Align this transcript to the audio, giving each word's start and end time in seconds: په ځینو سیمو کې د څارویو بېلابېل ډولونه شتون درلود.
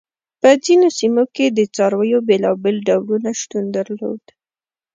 په 0.41 0.49
ځینو 0.63 0.87
سیمو 0.99 1.23
کې 1.35 1.45
د 1.49 1.59
څارویو 1.75 2.19
بېلابېل 2.29 2.77
ډولونه 2.89 3.29
شتون 3.41 3.63
درلود. 3.75 4.23